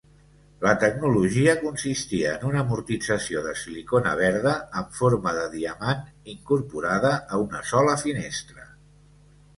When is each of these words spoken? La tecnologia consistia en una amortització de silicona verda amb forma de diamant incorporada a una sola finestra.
La 0.61 0.71
tecnologia 0.83 1.53
consistia 1.65 2.31
en 2.37 2.47
una 2.51 2.63
amortització 2.67 3.43
de 3.49 3.53
silicona 3.65 4.15
verda 4.23 4.55
amb 4.81 4.97
forma 5.01 5.35
de 5.41 5.45
diamant 5.53 6.03
incorporada 6.37 7.13
a 7.37 7.43
una 7.47 7.61
sola 7.75 7.99
finestra. 8.07 8.71